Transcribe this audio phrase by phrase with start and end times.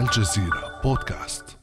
[0.00, 1.58] الجزيرة بودكاست.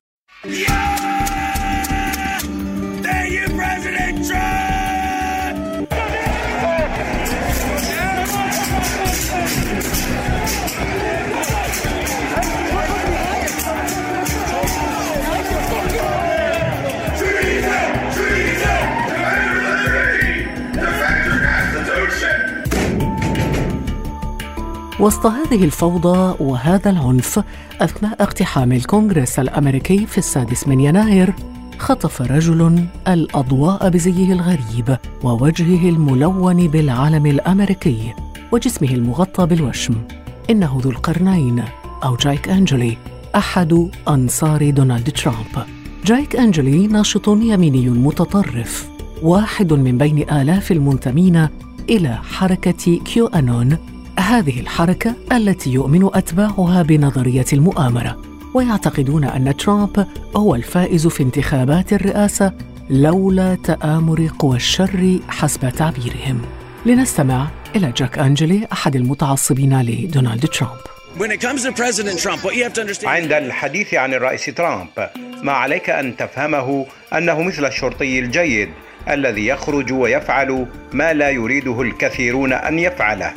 [25.03, 27.43] وسط هذه الفوضى وهذا العنف
[27.81, 31.33] أثناء اقتحام الكونغرس الأمريكي في السادس من يناير
[31.77, 38.13] خطف رجل الأضواء بزيه الغريب ووجهه الملون بالعلم الأمريكي
[38.51, 39.93] وجسمه المغطى بالوشم.
[40.49, 41.63] إنه ذو القرنين
[42.03, 42.97] أو جايك أنجلي
[43.35, 45.67] أحد أنصار دونالد ترامب.
[46.05, 48.89] جايك أنجلي ناشط يميني متطرف
[49.23, 51.47] واحد من بين آلاف المنتمين
[51.89, 53.92] إلى حركة كيو أنون
[54.33, 58.21] هذه الحركة التي يؤمن أتباعها بنظرية المؤامرة
[58.53, 62.53] ويعتقدون أن ترامب هو الفائز في انتخابات الرئاسة
[62.89, 66.41] لولا تآمر قوى الشر حسب تعبيرهم
[66.85, 70.79] لنستمع إلى جاك أنجلي أحد المتعصبين لدونالد ترامب.
[73.07, 75.09] عند الحديث عن الرئيس ترامب
[75.43, 76.85] ما عليك أن تفهمه
[77.17, 78.69] أنه مثل الشرطي الجيد
[79.09, 83.33] الذي يخرج ويفعل ما لا يريده الكثيرون أن يفعله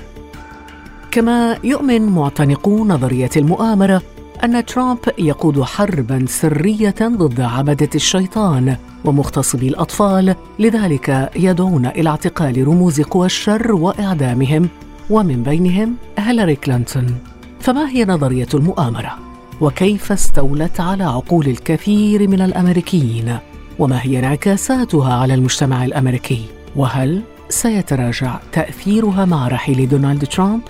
[1.17, 4.03] كما يؤمن معتنقو نظرية المؤامرة
[4.45, 13.01] أن ترامب يقود حربا سرية ضد عبدة الشيطان ومغتصبي الأطفال لذلك يدعون إلى اعتقال رموز
[13.01, 14.69] قوى الشر وإعدامهم.
[15.11, 17.19] ومن بينهم هيلاري كلينتون
[17.61, 19.19] فما هي نظرية المؤامرة؟
[19.61, 23.39] وكيف استولت على عقول الكثير من الأمريكيين؟
[23.79, 26.45] وما هي انعكاساتها على المجتمع الأمريكي؟
[26.77, 30.61] وهل سيتراجع تأثيرها مع رحيل دونالد ترامب؟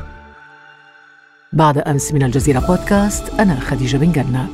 [1.57, 4.49] بعد أمس من الجزيرة بودكاست أنا خديجة بن جنة.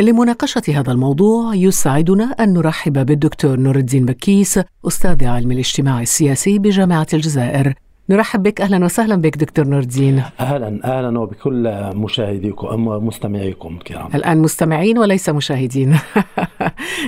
[0.00, 7.06] لمناقشة هذا الموضوع يسعدنا أن نرحب بالدكتور نور الدين بكيس أستاذ علم الاجتماع السياسي بجامعة
[7.14, 7.74] الجزائر.
[8.10, 10.22] نرحب بك أهلا وسهلا بك دكتور نور الدين.
[10.40, 14.08] أهلا أهلا وبكل مشاهديكم مستمعيكم الكرام.
[14.14, 15.98] الآن مستمعين وليس مشاهدين.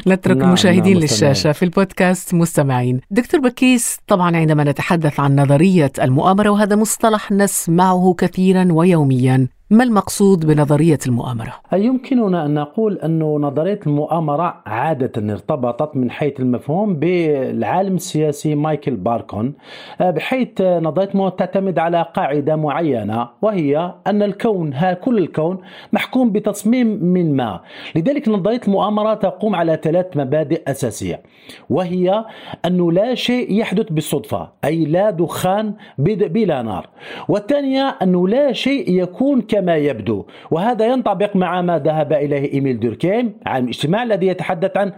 [0.07, 1.53] نترك نعم، المشاهدين نعم، للشاشة.
[1.53, 8.69] في البودكاست مستمعين دكتور بكيس طبعا عندما نتحدث عن نظرية المؤامرة وهذا مصطلح نسمعه كثيرا
[8.71, 16.41] ويوميا ما المقصود بنظرية المؤامرة؟ يمكننا أن نقول أن نظرية المؤامرة عادة ارتبطت من حيث
[16.41, 19.55] المفهوم بالعالم السياسي مايكل باركون
[20.01, 25.59] آه، بحيث المؤامرة تعتمد على قاعدة معينة وهي أن الكون كل الكون
[25.93, 27.61] محكوم بتصميم من ما
[27.97, 31.23] لذلك نظرية المؤامرة تقوم على ثلاث مبادئ أساسية
[31.71, 32.25] وهي
[32.67, 36.89] أنه لا شيء يحدث بالصدفة أي لا دخان بلا نار
[37.29, 40.27] والثانية أنه لا شيء يكون كما يبدو.
[40.51, 44.93] وهذا ينطبق مع ما ذهب إليه إيميل دوركيم عن الاجتماع الذي يتحدث عن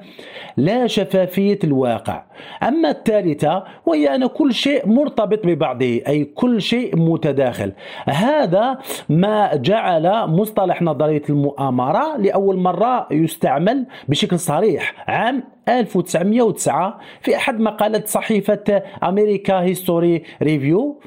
[0.56, 2.24] لا شفافية الواقع.
[2.62, 7.72] أما الثالثة وهي أن كل شيء مرتبط ببعضه أي كل شيء متداخل.
[8.08, 15.04] هذا ما جعل مصطلح نظرية المؤامرة لأول مرة يستعمل بشكل صريح.
[15.08, 21.00] عام 1909 في أحد مقالات صحيفة American Historical Review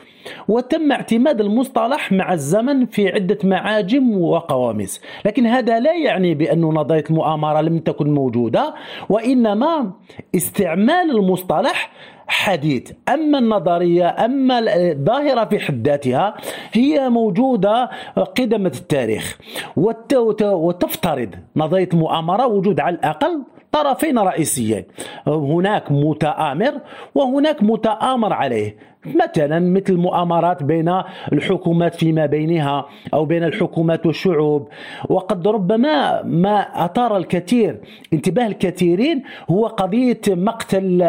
[0.47, 7.03] وتم اعتماد المصطلح مع الزمن في عدة معاجم وقواميس لكن هذا لا يعني بأن نظرية
[7.09, 8.73] المؤامرة لم تكن موجودة
[9.09, 9.91] وإنما
[10.35, 11.91] استعمال المصطلح
[12.29, 12.91] حديث.
[13.13, 14.59] أما النظرية أما
[14.91, 16.35] الظاهرة في حد ذاتها
[16.74, 17.89] هي موجودة
[18.38, 19.38] قدمة التاريخ.
[19.78, 24.83] وت- وت- وتفترض نظرية المؤامرة وجود على الأقل طرفين رئيسيين.
[25.28, 26.73] هناك متآمر
[27.16, 28.78] وهناك متآمر عليه.
[29.16, 31.01] مثلا مثل المؤامرات بين
[31.34, 34.68] الحكومات فيما بينها أو بين الحكومات والشعوب.
[35.09, 37.79] وقد ربما ما أثار الكثير
[38.13, 41.06] انتباه الكثيرين هو قضية مقتل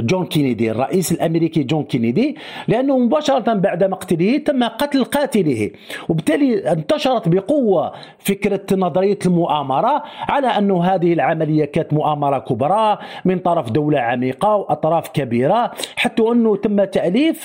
[0.00, 2.36] جون كينيدي الرئيس الأمريكي جون كينيدي
[2.68, 5.70] لأنه مباشرة بعد مقتله تم قتل قاتله.
[6.08, 13.70] وبالتالي انتشرت بقوة فكرة نظرية المؤامرة على انه هذه العملية كانت مؤامرة كبرى من طرف
[13.70, 17.35] دولة عميقة وأطراف كبيرة حتى أنه تم تأليف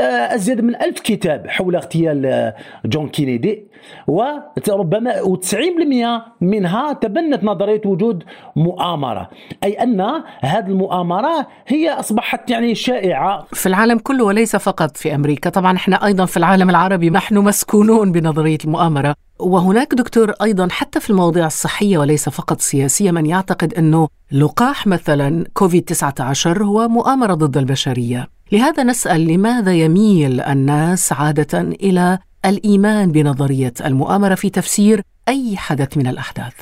[0.00, 2.54] آه، أزيد من ألف كتاب حول اغتيال آه،
[2.84, 3.66] جون كينيدي.
[4.06, 8.24] وربما و90% منها تبنت نظرية وجود
[8.56, 9.30] مؤامرة.
[9.64, 10.00] أي أن
[10.40, 13.46] هذه المؤامرة هي أصبحت يعني شائعة.
[13.52, 18.12] في العالم كله وليس فقط في أمريكا، طبعا إحنا أيضا في العالم العربي نحن مسكونون
[18.12, 24.08] بنظرية المؤامرة، وهناك دكتور أيضا حتى في المواضيع الصحية وليس فقط سياسيه من يعتقد أنه
[24.32, 28.35] لقاح مثلا كوفيد 19 هو مؤامرة ضد البشرية.
[28.52, 36.06] لهذا نسأل لماذا يميل الناس عادة إلى الإيمان بنظرية المؤامرة في تفسير أي حدث من
[36.06, 36.54] الأحداث؟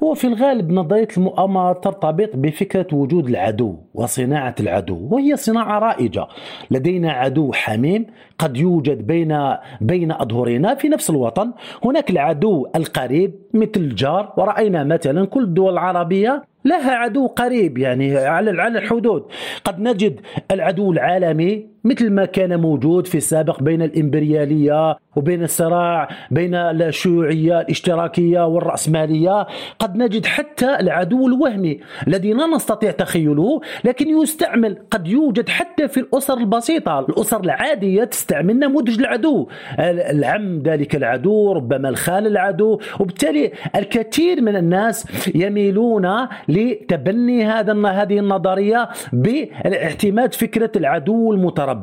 [0.00, 6.26] وفي الغالب نظرية المؤامرة ترتبط بفكرة وجود العدو وصناعة العدو وهي صناعة رائجة.
[6.70, 8.06] لدينا عدو حميم
[8.38, 11.52] قد يوجد بين بين أظهرنا في نفس الوطن.
[11.84, 18.50] هناك العدو القريب مثل الجار ورأينا مثلا كل الدول العربية لها عدو قريب يعني على
[18.78, 19.26] الحدود.
[19.64, 20.20] قد نجد
[20.50, 28.46] العدو العالمي مثل ما كان موجود في السابق بين الإمبريالية وبين الصراع بين الشيوعية الاشتراكية
[28.46, 29.46] والرأسمالية
[29.78, 36.00] قد نجد حتى العدو الوهمي الذي لا نستطيع تخيله لكن يستعمل قد يوجد حتى في
[36.00, 39.48] الأسر البسيطة الأسر العادية تستعمل نموذج العدو.
[39.78, 48.88] العم ذلك العدو ربما الخال العدو وبالتالي الكثير من الناس يميلون لتبني هذا هذه النظرية
[49.12, 51.75] باعتماد فكرة العدو المتربص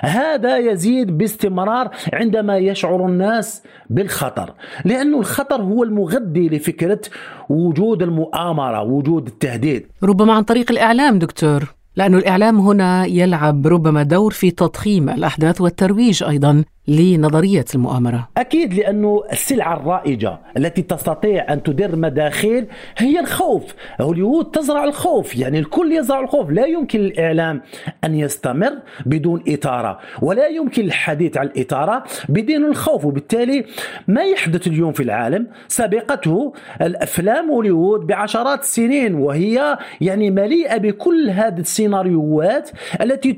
[0.00, 4.54] هذا يزيد باستمرار عندما يشعر الناس بالخطر
[4.84, 7.00] لأن الخطر هو المغذي لفكرة
[7.48, 9.86] وجود المؤامرة وجود التهديد.
[10.02, 11.74] ربما عن طريق الإعلام دكتور.
[11.96, 16.64] لأن الإعلام هنا يلعب ربما دور في تضخيم الأحداث والترويج أيضا.
[16.88, 18.28] لنظرية المؤامرة.
[18.36, 22.66] أكيد لأنه السلعة الرائجة التي تستطيع أن تدر مداخيل
[22.96, 23.62] هي الخوف.
[24.00, 26.50] هوليوود تزرع الخوف يعني الكل يزرع الخوف.
[26.50, 27.62] لا يمكن الإعلام
[28.04, 28.72] أن يستمر
[29.06, 33.04] بدون إثارة ولا يمكن الحديث عن الإثارة بدون الخوف.
[33.04, 33.64] وبالتالي
[34.08, 41.60] ما يحدث اليوم في العالم؟ سبقته الأفلام هوليوود بعشرات السنين وهي يعني مليئة بكل هذه
[41.60, 43.36] السيناريوهات التي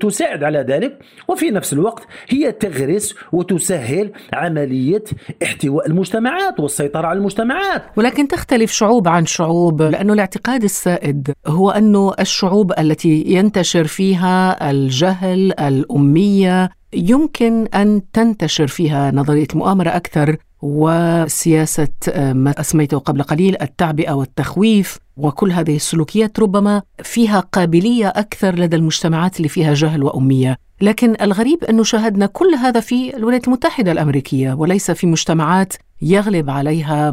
[0.00, 0.98] تساعد على ذلك.
[1.28, 5.04] وفي نفس الوقت هي تغري تدرس وتسهل عملية
[5.42, 7.82] احتواء المجتمعات والسيطرة على المجتمعات.
[7.96, 15.52] ولكن تختلف شعوب عن شعوب لأنه الاعتقاد السائد هو أنه الشعوب التي ينتشر فيها الجهل
[15.60, 24.98] الأمية يمكن أن تنتشر فيها نظرية المؤامرة أكثر وسياسة ما أسميته قبل قليل التعبئة والتخويف
[25.16, 30.58] وكل هذه السلوكيات ربما فيها قابلية أكثر لدى المجتمعات اللي فيها جهل وأمية.
[30.82, 37.12] لكن الغريب أنه شاهدنا كل هذا في الولايات المتحدة الأمريكية وليس في مجتمعات يغلب عليها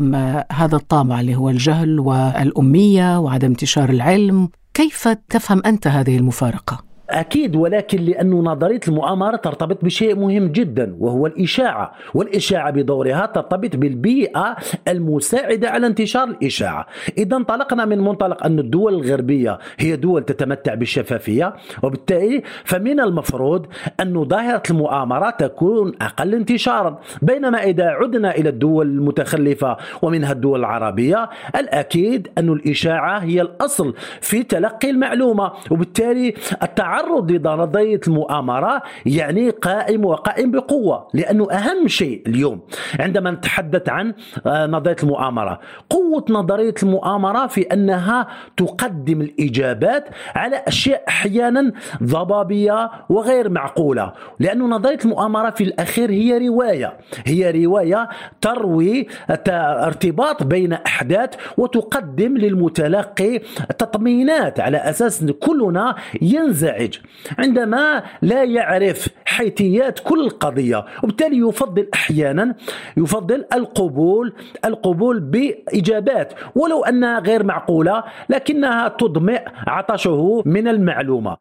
[0.51, 7.55] هذا الطامع اللي هو الجهل والأمية وعدم انتشار العلم كيف تفهم أنت هذه المفارقة؟ أكيد
[7.55, 11.91] ولكن لأن نظرية المؤامرة ترتبط بشيء مهم جدا وهو الإشاعة.
[12.13, 14.55] والإشاعة بدورها ترتبط بالبيئة
[14.87, 16.85] المساعدة على انتشار الإشاعة.
[17.17, 21.53] إذا انطلقنا من منطلق أن الدول الغربية هي دول تتمتع بالشفافية
[21.83, 23.65] وبالتالي فمن المفروض
[23.99, 26.99] أن ظاهرة المؤامرة تكون أقل انتشارا.
[27.21, 34.43] بينما إذا عدنا إلى الدول المتخلفة ومنها الدول العربية الأكيد أن الإشاعة هي الأصل في
[34.43, 35.51] تلقي المعلومة.
[35.71, 36.33] وبالتالي
[36.63, 42.59] التعرض التعرض لنظرية المؤامرة يعني قائم وقائم بقوة لأنه أهم شيء اليوم
[42.99, 44.13] عندما نتحدث عن
[44.47, 45.59] آه، نظرية المؤامرة.
[45.89, 51.71] قوة نظرية المؤامرة في أنها تقدم الإجابات على أشياء أحيانا
[52.03, 54.13] ضبابية وغير معقولة.
[54.39, 58.09] لأن نظرية المؤامرة في الأخير هي رواية هي رواية
[58.41, 59.07] تروي
[59.49, 63.39] ارتباط بين أحداث وتقدم للمتلقي
[63.77, 66.99] تطمينات على أساس كلنا ينزعج النتائج
[67.37, 72.55] عندما لا يعرف حيثيات كل القضية وبالتالي يفضل أحيانا
[72.97, 74.33] يفضل القبول
[74.65, 81.37] القبول بإجابات ولو أنها غير معقولة لكنها تضمئ عطشه من المعلومة.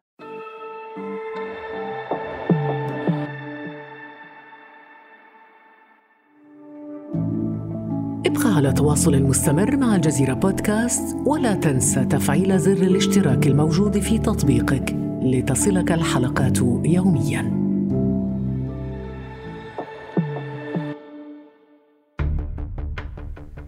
[8.25, 14.98] ابقى على تواصل مستمر مع الجزيرة بودكاست ولا تنسى تفعيل زر الاشتراك الموجود في تطبيقك.
[15.21, 17.69] لتصلك الحلقات يوميا.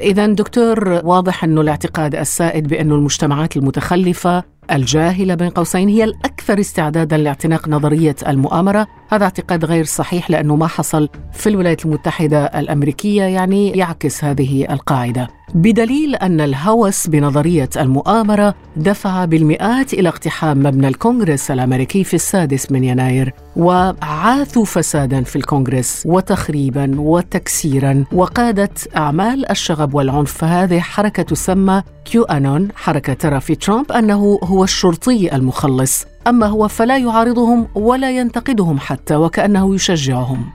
[0.02, 7.18] إذا دكتور واضح أنه الاعتقاد السائد بأن المجتمعات المتخلفة الجاهلة بين قوسين هي الأكثر استعدادا
[7.18, 13.70] لاعتناق نظرية المؤامرة هذا اعتقاد غير صحيح لأنه ما حصل في الولايات المتحدة الأمريكية يعني
[13.70, 15.28] يعكس هذه القاعدة.
[15.56, 22.84] بدليل أن الهوس بنظرية المؤامرة دفع بالمئات إلى اقتحام مبنى الكونغرس الأمريكي في السادس من
[22.84, 30.32] يناير وعاثوا فسادا في الكونغرس وتخريبا وتكسيرا وقادت أعمال الشغب والعنف.
[30.32, 36.06] فهذه حركة تسمى كيو أنون حركة ترى في ترامب أنه هو الشرطي المخلص.
[36.28, 40.46] أما هو فلا يعارضهم ولا ينتقدهم حتى وكأنه يشجعهم.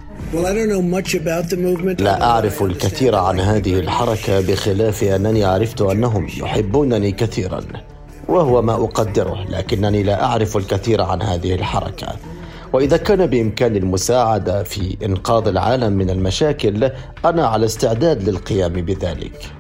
[1.99, 7.61] لا أعرف الكثير عن هذه الحركة بخلاف أنني عرفت أنهم يحبونني كثيرا
[8.29, 12.07] وهو ما أقدره لكنني لا أعرف الكثير عن هذه الحركة.
[12.73, 16.91] وإذا كان بإمكاني المساعدة في إنقاذ العالم من المشاكل
[17.25, 19.53] أنا على استعداد للقيام بذلك.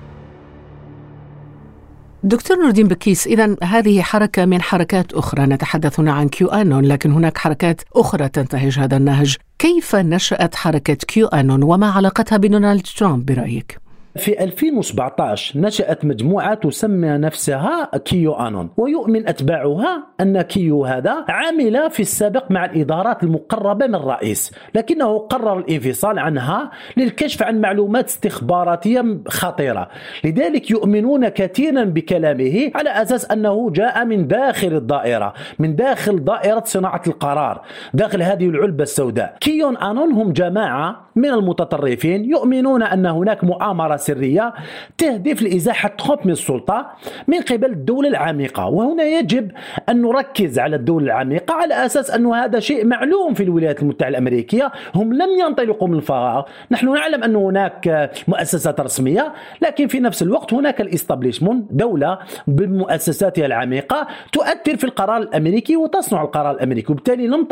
[2.26, 5.46] دكتور نور الدين بكيس إذا هذه حركة من حركات أخرى.
[5.46, 9.36] نتحدث هنا عن QAnon لكن هناك حركات أخرى تنتهج هذا النهج.
[9.58, 13.78] كيف نشأت حركة QAnon وما علاقتها بدونالد ترامب برأيك؟
[14.16, 22.50] في 2017 نشأت مجموعة تسمى نفسها QAnon ويؤمن أتباعها أن Q هذا عمل في السابق
[22.50, 29.88] مع الإدارات المقربة من الرئيس لكنه قرر الانفصال عنها للكشف عن معلومات استخباراتية خطيرة
[30.24, 37.02] لذلك يؤمنون كثيرا بكلامه على أساس أنه جاء من داخل الدائرة من داخل دائرة صناعة
[37.06, 37.62] القرار
[37.94, 39.36] داخل هذه العلبة السوداء.
[39.40, 44.54] كيون آنون هم جماعة من المتطرفين يؤمنون أن هناك مؤامرة سرية
[44.98, 46.86] تهدف لإزاحة ترامب من السلطة
[47.28, 48.66] من قبل الدولة العميقة.
[48.66, 49.50] وهنا يجب
[49.88, 54.72] أن نركز على الدولة العميقة على أساس أن هذا شيء معلوم في الولايات المتحدة الأمريكية.
[54.94, 56.42] هم لم ينطلقوا من الفراغ.
[56.70, 59.32] نحن نعلم أن هناك مؤسسات رسمية
[59.62, 66.50] لكن في نفس الوقت هناك الإستابليشمون دولة بمؤسساتها العميقة تؤثر في القرار الأمريكي وتصنع القرار
[66.54, 66.92] الأمريكي.
[66.92, 67.46] وبالتالي.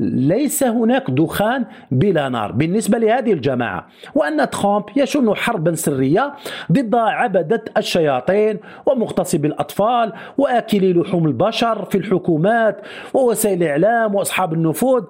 [0.00, 3.86] ليس هناك دخان بلا نار بالنسبة لهذه الجماعة.
[4.14, 5.89] وأن ترامب يشن حربا سرية
[6.72, 12.80] ضد عبدة الشياطين ومغتصبي الأطفال وآكلي لحوم البشر في الحكومات
[13.14, 15.04] ووسائل الإعلام وأصحاب النفوذ.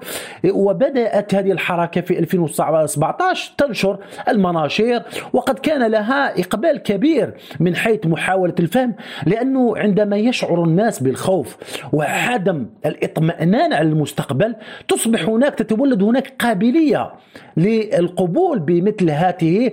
[0.44, 8.54] وبدأت هذه الحركة في 2017 تنشر المناشير وقد كان لها إقبال كبير من حيث محاولة
[8.60, 8.94] الفهم
[9.26, 11.56] لأنه عندما يشعر الناس بالخوف
[11.92, 14.54] وعدم الإطمئنان على المستقبل
[14.88, 17.12] تصبح هناك تتولد هناك قابلية
[17.56, 19.72] للقبول بمثل هذه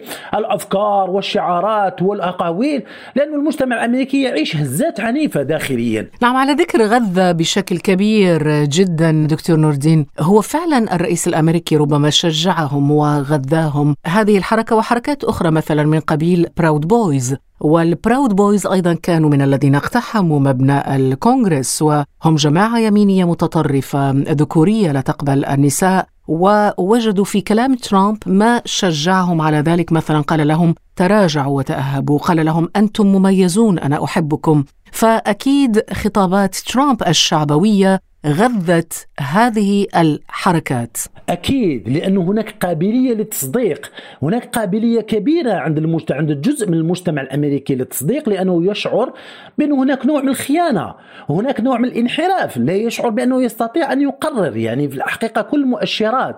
[0.88, 2.84] الافكار والشعارات والأقاويل
[3.15, 6.10] لأن المجتمع الأمريكي يعيش هزات عنيفة داخليا.
[6.22, 12.10] نعم على ذكر غزه بشكل كبير جدا دكتور نور الدين هو فعلا الرئيس الأمريكي ربما
[12.10, 18.93] شجعهم وغذاهم هذه الحركة وحركات أخرى مثلا من قبيل Proud Boys وال Proud Boys أيضا
[18.93, 27.25] كانوا من الذين اقتحموا مبنى الكونغرس وهم جماعة يمينية متطرفة ذكورية لا تقبل النساء ووجدوا
[27.25, 29.91] في كلام ترامب ما شجعهم على ذلك.
[29.91, 32.19] مثلا قال لهم تراجعوا وتأهبوا.
[32.19, 34.63] قال لهم أنتم مميزون أنا أحبكم.
[34.91, 40.97] فأكيد خطابات ترامب الشعبوية غذت هذه الحركات.
[41.29, 43.91] أكيد لأنه هناك قابلية للتصديق.
[44.21, 49.13] هناك قابلية كبيرة عند المجتمع عند الجزء من المجتمع الأمريكي للتصديق لأنه يشعر
[49.57, 50.95] بأن هناك نوع من الخيانة
[51.29, 52.57] هناك نوع من الانحراف.
[52.57, 56.38] لا يشعر بأنه يستطيع أن يقرر يعني في الحقيقة كل المؤشرات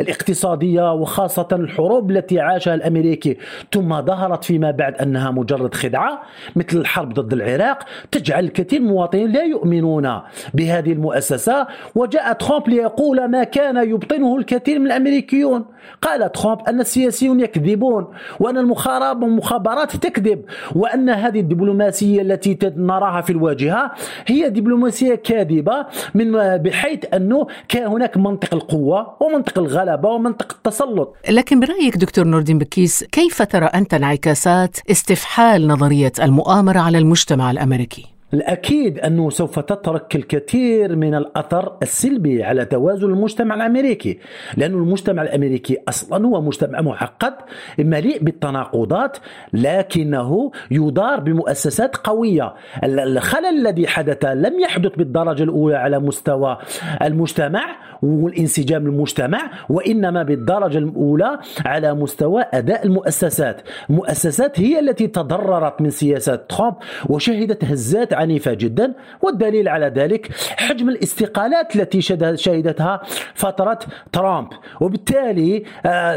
[0.00, 3.36] الاقتصادية وخاصة الحروب التي عاشها الأمريكي.
[3.72, 6.22] ثم ظهرت فيما بعد أنها مجرد خدعة
[6.56, 7.84] مثل الحرب ضد العراق.
[8.10, 10.20] تجعل الكثير من المواطنين لا يؤمنون
[10.54, 15.64] بهذه المؤسسه وجاء ترامب ليقول ما كان يبطنه الكثير من الأمريكيون.
[16.02, 18.06] قال ترامب أن السياسيون يكذبون
[18.40, 23.92] وأن المخابرات تكذب وأن هذه الدبلوماسية التي نراها في الواجهة
[24.26, 31.16] هي دبلوماسية كاذبة من بحيث أنه كان هناك منطق القوة ومنطق الغلبه ومنطق التسلط.
[31.30, 38.19] لكن برأيك دكتور نوردين بكيس كيف ترى أنت انعكاسات استفحال نظرية المؤامرة على المجتمع الأمريكي؟
[38.34, 44.18] الأكيد أنه سوف تترك الكثير من الأثر السلبي على توازن المجتمع الأمريكي
[44.56, 47.34] لأن المجتمع الأمريكي أصلا هو مجتمع معقد
[47.78, 49.16] مليء بالتناقضات
[49.52, 52.54] لكنه يدار بمؤسسات قوية.
[52.84, 56.58] الخلل الذي حدث لم يحدث بالدرجة الأولى على مستوى
[57.02, 57.62] المجتمع
[58.02, 63.62] والانسجام المجتمع وإنما بالدرجة الأولى على مستوى أداء المؤسسات.
[63.90, 66.74] المؤسسات هي التي تضررت من سياسات ترامب
[67.08, 72.00] وشهدت هزات عنيفة جدا والدليل على ذلك حجم الاستقالات التي
[72.34, 73.02] شهدتها
[73.34, 73.78] فترة
[74.12, 74.48] ترامب.
[74.80, 76.14] وبالتالي آه،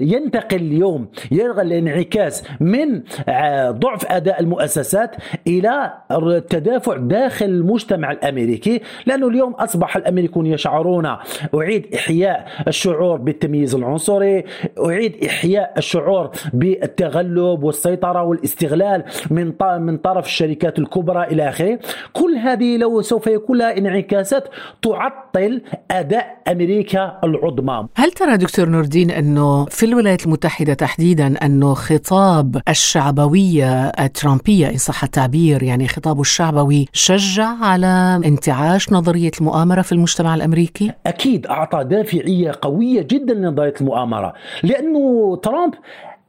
[0.00, 5.16] ينتقل اليوم يلغى الانعكاس من آه، ضعف أداء المؤسسات
[5.46, 11.16] إلى التدافع داخل المجتمع الأمريكي لأنه اليوم أصبح الأمريكون يشعرون
[11.54, 14.44] أعيد إحياء الشعور بالتمييز العنصري
[14.86, 21.78] أعيد إحياء الشعور بالتغلب والسيطرة والإستغلال من من طرف الشركات الكبرى إلى آخره.
[22.12, 24.48] كل هذه لو سوف يكون لها انعكاسات
[24.82, 27.88] تعطل أداء أمريكا العظمى.
[27.94, 35.04] هل ترى دكتور نوردين أنه في الولايات المتحدة تحديدا أنه خطاب الشعبوية الترامبية إن صح
[35.04, 42.52] التعبير يعني خطابه الشعبوي شجع على انتعاش نظرية المؤامرة في المجتمع الأمريكي؟ أكيد أعطى دافعية
[42.62, 45.74] قوية جدا لنظرية المؤامرة لأنه ترامب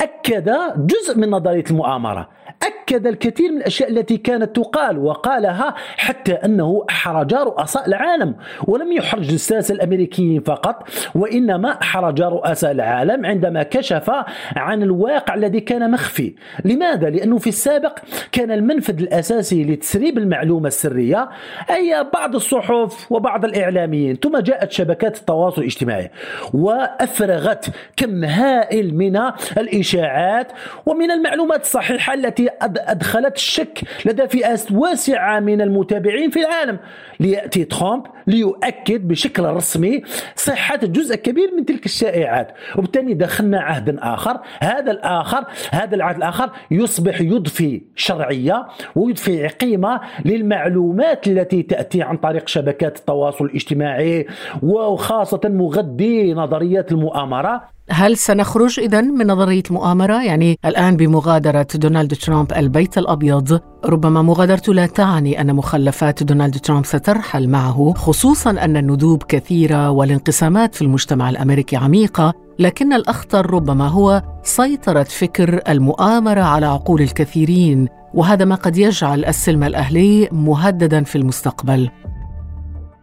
[0.02, 2.30] أكد جزء من نظرية المؤامرة.
[2.64, 8.36] أكد الكثير من الأشياء التي كانت تقال وقالها حتى أنه أحرج رؤساء العالم
[8.68, 14.12] ولم يحرج الساسة الأمريكيين فقط وإنما أحرج رؤساء العالم عندما كشف
[14.56, 16.34] عن الواقع الذي كان مخفي
[16.66, 18.00] لماذا؟ لأنه في السابق
[18.32, 21.30] كان المنفذ الأساسي لتسريب المعلومة السرية
[21.70, 26.12] أي بعض الصحف وبعض الإعلاميين ثم جاءت شبكات التواصل الاجتماعي
[26.54, 27.66] وأفرغت
[27.98, 29.18] كم هائل من
[29.58, 30.52] الإشاعات
[30.86, 36.80] ومن المعلومات الصحيحة التي أدخلت الشك لدى فئات واسعة من المتابعين في العالم.
[37.20, 40.02] ليأتي ترامب ليؤكد بشكل رسمي
[40.36, 42.52] صحة جزء كبير من تلك الشائعات.
[42.78, 44.40] وبالتالي دخلنا عهدا آخر.
[44.60, 52.48] هذا الآخر هذا العهد الآخر يصبح يضفي شرعية ويضفي قيمة للمعلومات التي تأتي عن طريق
[52.48, 54.28] شبكات التواصل الاجتماعي
[54.64, 57.81] وخاصة مغذي نظريات المؤامرة.
[57.92, 63.60] هل سنخرج إذا من نظرية المؤامرة؟ يعني الآن بمغادرة دونالد ترامب البيت الأبيض.
[63.86, 70.76] ربما مغادرته لا تعني أن مخلفات دونالد ترامب سترحل معه خصوصا أن الندوب كثيرة والانقسامات
[70.76, 72.34] في المجتمع الأمريكي عميقة.
[72.60, 79.64] لكن الأخطر ربما هو سيطرة فكر المؤامرة على عقول الكثيرين وهذا ما قد يجعل السلم
[79.64, 81.90] الأهلي مهددا في المستقبل.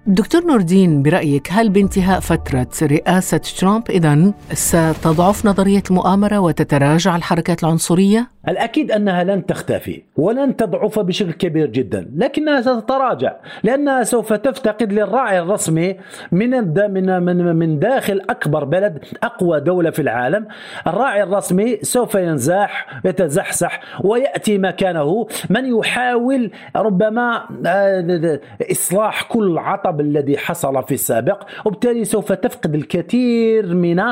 [0.08, 8.30] دكتور نوردين برأيك هل بانتهاء فترة رئاسة ترامب إذا ستضعف نظرية المؤامرة وتتراجع الحركات العنصرية؟
[8.48, 15.38] الأكيد أنها لن تختفي ولن تضعف بشكل كبير جدا لكنها ستتراجع لأنها سوف تفتقد للراعي
[15.38, 15.96] الرسمي
[16.32, 16.50] من
[16.90, 20.46] من من داخل أكبر بلد أقوى دولة في العالم.
[20.86, 28.40] الراعي الرسمي سوف ينزاح يتزحزح ويأتي مكانه من يحاول ربما آه،
[28.72, 31.42] إصلاح كل عطب الذي حصل في السابق.
[31.64, 34.04] وبالتالي سوف تفقد الكثير من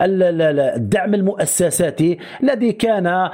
[0.00, 3.30] الدعم المؤسساتي الذي كان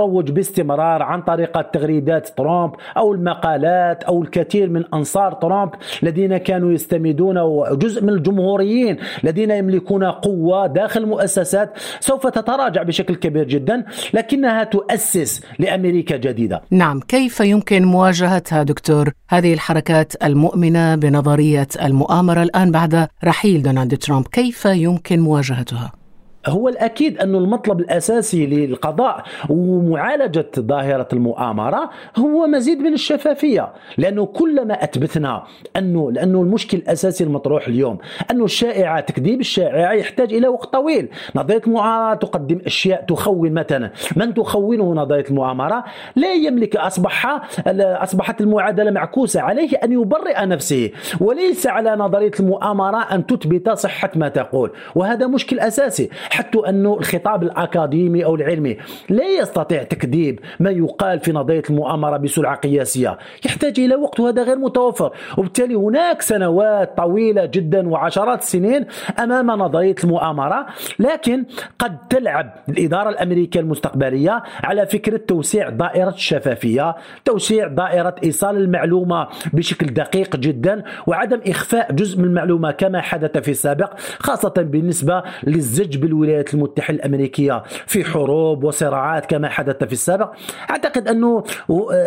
[0.00, 5.70] يروج باستمرار عن طريق تغريدات ترامب أو المقالات أو الكثير من أنصار ترامب
[6.02, 7.36] الذين كانوا يستمدون
[7.78, 15.42] جزء من الجمهوريين الذين يملكون قوة داخل المؤسسات سوف تتراجع بشكل كبير جدا لكنها تؤسس
[15.58, 16.62] لأمريكا جديدة.
[16.70, 24.26] نعم، كيف يمكن مواجهتها دكتور هذه الحركات المؤمنة بنظرية المؤامرة الآن بعد رحيل دونالد ترامب،
[24.28, 25.99] كيف يمكن مواجهتها؟
[26.46, 34.84] هو الأكيد أن المطلب الأساسي للقضاء ومعالجة ظاهرة المؤامرة هو مزيد من الشفافية لأنه كلما
[34.84, 35.44] أثبتنا
[35.76, 37.98] أنه لأنه المشكل الأساسي المطروح اليوم
[38.30, 41.08] أنه الشائعة تكذيب الشائعة يحتاج إلى وقت طويل.
[41.36, 45.84] نظرية المؤامرة تقدم أشياء تخون مثلا من تخونه نظرية المؤامرة؟
[46.16, 53.26] لا يملك أصبح أصبحت المعادلة معكوسة عليه أن يبرئ نفسه وليس على نظرية المؤامرة أن
[53.26, 56.10] تثبت صحة ما تقول وهذا مشكل أساسي.
[56.30, 58.76] حتى أنه الخطاب الأكاديمي أو العلمي
[59.08, 63.18] لا يستطيع تكذيب ما يقال في نظرية المؤامرة بسرعة قياسية.
[63.46, 65.12] يحتاج إلى وقت وهذا غير متوفر.
[65.38, 68.86] وبالتالي هناك سنوات طويلة جدا وعشرات السنين
[69.18, 70.66] أمام نظرية المؤامرة
[70.98, 71.44] لكن
[71.78, 79.86] قد تلعب الإدارة الأمريكية المستقبلية على فكرة توسيع دائرة الشفافية توسيع دائرة إيصال المعلومة بشكل
[79.86, 86.19] دقيق جدا وعدم إخفاء جزء من المعلومة كما حدث في السابق خاصة بالنسبة للزج بالولايات
[86.24, 90.30] الولايات المتحدة الأمريكية في حروب وصراعات كما حدث في السابق.
[90.70, 91.44] أعتقد أنه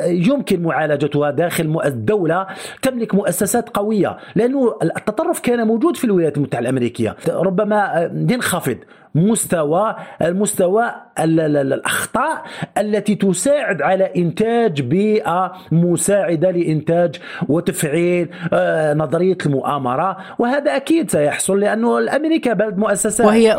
[0.06, 2.48] يمكن معالجتها داخل الدولة
[2.82, 7.16] تملك مؤسسات قوية لأنه التطرف كان موجود في الولايات المتحدة الأمريكية.
[7.30, 8.78] ربما ينخفض
[9.16, 12.44] مستوى المستوى الأخطاء
[12.78, 17.16] التي تساعد على إنتاج بيئة مساعدة لإنتاج
[17.50, 20.18] وتفعيل آه، نظرية المؤامرة.
[20.40, 23.28] وهذا أكيد سيحصل لأنه الأمريكا بلد مؤسسات.
[23.28, 23.58] وهي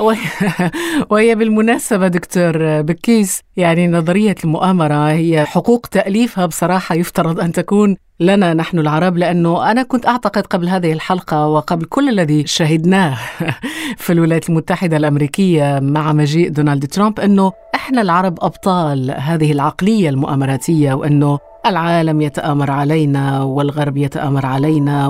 [1.10, 8.54] وهي بالمناسبة دكتور بكيس يعني نظرية المؤامرة هي حقوق تأليفها بصراحة يفترض أن تكون لنا
[8.54, 13.18] نحن العرب لأنه أنا كنت أعتقد قبل هذه الحلقة وقبل كل الذي شهدناه
[14.04, 20.94] في الولايات المتحدة الأمريكية مع مجيء دونالد ترامب أنه إحنا العرب أبطال هذه العقلية المؤامراتية
[20.94, 25.08] وأنه العالم يتآمر علينا والغرب يتآمر علينا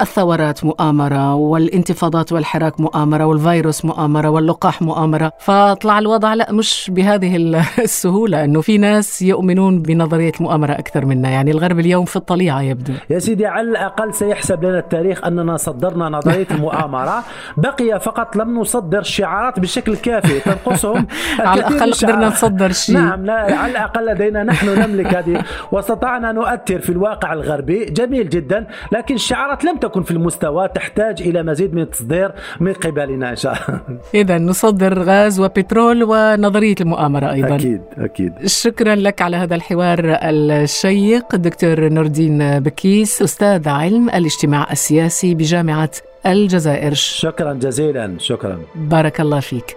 [0.00, 7.36] والثورات مؤامرة والانتفاضات والحراك مؤامرة والفيروس مؤامرة واللقاح مؤامرة فطلع الوضع لا مش بهذه
[7.78, 11.30] السهولة أنه في ناس يؤمنون بنظرية المؤامرة أكثر منا.
[11.30, 12.92] يعني الغرب اليوم في الطليعة يبدو.
[13.10, 17.24] يا سيدي على الأقل سيحسب لنا التاريخ أننا صدرنا نظرية المؤامرة.
[17.56, 21.06] بقي فقط لم نصدر الشعارات بشكل كافي تنقصهم
[21.38, 22.94] على الأقل قدرنا نصدر شيء.
[22.96, 25.42] نعم لا على الأقل لدينا نحن نملك هذه.
[25.72, 31.22] واستطعنا نؤثر في الواقع الغربي جميل جدا لكن الشعارات لم تكن تكن في المستوى تحتاج
[31.22, 33.80] إلى مزيد من التصدير من قبلنا إن شاء الله.
[34.14, 37.54] اذا نصدر غاز وبترول ونظرية المؤامرة أيضا.
[37.56, 38.32] أكيد أكيد.
[38.46, 45.90] شكرا لك على هذا الحوار الشيق دكتور نوردين بكيس أستاذ علم الاجتماع السياسي بجامعة
[46.26, 46.94] الجزائر.
[46.94, 48.58] شكرا جزيلا شكرا.
[48.74, 49.76] بارك الله فيك.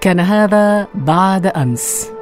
[0.00, 2.15] كان هذا بعد أمس.